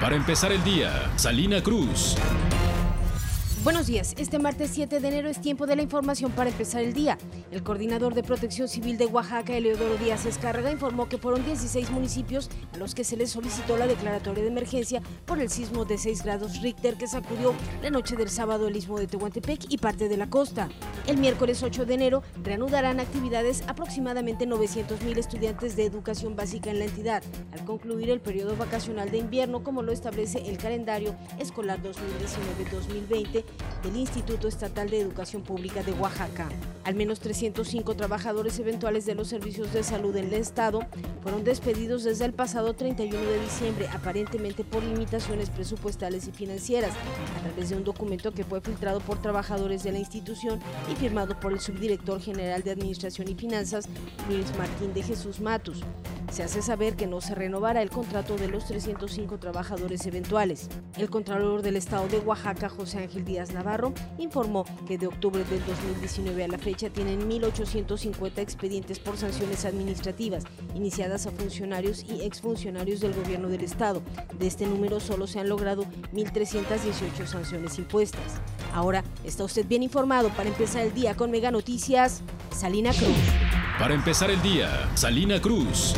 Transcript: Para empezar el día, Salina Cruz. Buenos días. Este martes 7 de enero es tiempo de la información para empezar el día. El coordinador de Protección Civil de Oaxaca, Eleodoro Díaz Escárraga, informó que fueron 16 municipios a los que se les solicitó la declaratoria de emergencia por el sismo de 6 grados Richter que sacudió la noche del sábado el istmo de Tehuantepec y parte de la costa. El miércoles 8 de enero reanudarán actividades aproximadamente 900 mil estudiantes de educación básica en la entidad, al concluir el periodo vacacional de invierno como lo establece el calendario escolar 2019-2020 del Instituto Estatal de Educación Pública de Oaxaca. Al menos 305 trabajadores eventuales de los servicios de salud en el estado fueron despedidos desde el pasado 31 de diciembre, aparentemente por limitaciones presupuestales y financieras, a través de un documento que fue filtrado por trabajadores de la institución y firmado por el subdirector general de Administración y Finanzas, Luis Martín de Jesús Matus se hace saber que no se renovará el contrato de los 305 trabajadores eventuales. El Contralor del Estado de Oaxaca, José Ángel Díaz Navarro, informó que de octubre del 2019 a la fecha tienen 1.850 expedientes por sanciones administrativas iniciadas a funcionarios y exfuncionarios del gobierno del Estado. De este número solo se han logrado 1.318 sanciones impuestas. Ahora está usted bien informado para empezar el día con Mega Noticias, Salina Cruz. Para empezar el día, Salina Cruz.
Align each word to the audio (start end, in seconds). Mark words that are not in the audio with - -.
Para 0.00 0.16
empezar 0.16 0.52
el 0.52 0.62
día, 0.64 1.10
Salina 1.16 1.62
Cruz. 1.62 2.16
Buenos 3.64 3.86
días. 3.86 4.14
Este 4.18 4.38
martes 4.38 4.72
7 4.74 5.00
de 5.00 5.08
enero 5.08 5.30
es 5.30 5.40
tiempo 5.40 5.66
de 5.66 5.74
la 5.74 5.80
información 5.80 6.30
para 6.32 6.50
empezar 6.50 6.82
el 6.82 6.92
día. 6.92 7.16
El 7.50 7.62
coordinador 7.62 8.12
de 8.12 8.22
Protección 8.22 8.68
Civil 8.68 8.98
de 8.98 9.06
Oaxaca, 9.06 9.56
Eleodoro 9.56 9.96
Díaz 9.96 10.26
Escárraga, 10.26 10.70
informó 10.70 11.08
que 11.08 11.16
fueron 11.16 11.42
16 11.46 11.90
municipios 11.90 12.50
a 12.74 12.76
los 12.76 12.94
que 12.94 13.04
se 13.04 13.16
les 13.16 13.30
solicitó 13.30 13.78
la 13.78 13.86
declaratoria 13.86 14.42
de 14.42 14.50
emergencia 14.50 15.00
por 15.24 15.40
el 15.40 15.48
sismo 15.48 15.86
de 15.86 15.96
6 15.96 16.24
grados 16.24 16.60
Richter 16.60 16.96
que 16.96 17.06
sacudió 17.06 17.54
la 17.82 17.88
noche 17.88 18.16
del 18.16 18.28
sábado 18.28 18.68
el 18.68 18.76
istmo 18.76 18.98
de 18.98 19.06
Tehuantepec 19.06 19.64
y 19.70 19.78
parte 19.78 20.10
de 20.10 20.18
la 20.18 20.28
costa. 20.28 20.68
El 21.06 21.16
miércoles 21.16 21.62
8 21.62 21.86
de 21.86 21.94
enero 21.94 22.22
reanudarán 22.42 23.00
actividades 23.00 23.64
aproximadamente 23.66 24.44
900 24.44 25.00
mil 25.04 25.16
estudiantes 25.16 25.74
de 25.74 25.86
educación 25.86 26.36
básica 26.36 26.70
en 26.70 26.80
la 26.80 26.84
entidad, 26.84 27.22
al 27.50 27.64
concluir 27.64 28.10
el 28.10 28.20
periodo 28.20 28.58
vacacional 28.58 29.10
de 29.10 29.18
invierno 29.18 29.64
como 29.64 29.82
lo 29.82 29.90
establece 29.90 30.50
el 30.50 30.58
calendario 30.58 31.14
escolar 31.38 31.80
2019-2020 31.82 33.53
del 33.82 33.96
Instituto 33.96 34.48
Estatal 34.48 34.88
de 34.88 35.00
Educación 35.00 35.42
Pública 35.42 35.82
de 35.82 35.92
Oaxaca. 35.92 36.48
Al 36.84 36.94
menos 36.94 37.20
305 37.20 37.94
trabajadores 37.94 38.58
eventuales 38.58 39.06
de 39.06 39.14
los 39.14 39.28
servicios 39.28 39.72
de 39.72 39.82
salud 39.82 40.16
en 40.16 40.26
el 40.26 40.34
estado 40.34 40.80
fueron 41.22 41.44
despedidos 41.44 42.04
desde 42.04 42.24
el 42.24 42.32
pasado 42.32 42.74
31 42.74 43.18
de 43.18 43.40
diciembre, 43.40 43.88
aparentemente 43.88 44.64
por 44.64 44.82
limitaciones 44.82 45.50
presupuestales 45.50 46.28
y 46.28 46.32
financieras, 46.32 46.92
a 47.38 47.42
través 47.42 47.70
de 47.70 47.76
un 47.76 47.84
documento 47.84 48.32
que 48.32 48.44
fue 48.44 48.60
filtrado 48.60 49.00
por 49.00 49.20
trabajadores 49.20 49.82
de 49.82 49.92
la 49.92 49.98
institución 49.98 50.60
y 50.90 50.96
firmado 50.96 51.38
por 51.40 51.52
el 51.52 51.60
subdirector 51.60 52.20
general 52.20 52.62
de 52.62 52.70
Administración 52.70 53.28
y 53.28 53.34
Finanzas, 53.34 53.88
Luis 54.28 54.46
Martín 54.58 54.92
de 54.94 55.02
Jesús 55.02 55.40
Matus 55.40 55.82
se 56.30 56.42
hace 56.42 56.62
saber 56.62 56.96
que 56.96 57.06
no 57.06 57.20
se 57.20 57.34
renovará 57.34 57.82
el 57.82 57.90
contrato 57.90 58.36
de 58.36 58.48
los 58.48 58.66
305 58.66 59.38
trabajadores 59.38 60.06
eventuales. 60.06 60.68
El 60.96 61.10
Contralor 61.10 61.62
del 61.62 61.76
Estado 61.76 62.08
de 62.08 62.18
Oaxaca, 62.18 62.68
José 62.68 62.98
Ángel 62.98 63.24
Díaz 63.24 63.52
Navarro, 63.52 63.92
informó 64.18 64.64
que 64.86 64.98
de 64.98 65.06
octubre 65.06 65.44
del 65.44 65.64
2019 65.66 66.44
a 66.44 66.48
la 66.48 66.58
fecha 66.58 66.90
tienen 66.90 67.28
1.850 67.28 68.38
expedientes 68.38 68.98
por 68.98 69.16
sanciones 69.16 69.64
administrativas 69.64 70.44
iniciadas 70.74 71.26
a 71.26 71.30
funcionarios 71.30 72.04
y 72.04 72.22
exfuncionarios 72.22 73.00
del 73.00 73.14
gobierno 73.14 73.48
del 73.48 73.62
Estado. 73.62 74.02
De 74.38 74.46
este 74.46 74.66
número 74.66 75.00
solo 75.00 75.26
se 75.26 75.40
han 75.40 75.48
logrado 75.48 75.84
1.318 76.12 77.26
sanciones 77.26 77.78
impuestas. 77.78 78.40
Ahora 78.72 79.04
está 79.24 79.44
usted 79.44 79.66
bien 79.66 79.82
informado 79.82 80.30
para 80.30 80.48
empezar 80.48 80.82
el 80.82 80.94
día 80.94 81.14
con 81.14 81.30
Mega 81.30 81.50
Noticias, 81.50 82.22
Salina 82.50 82.92
Cruz. 82.92 83.43
Para 83.78 83.94
empezar 83.94 84.30
el 84.30 84.40
día, 84.40 84.88
Salina 84.94 85.40
Cruz. 85.40 85.94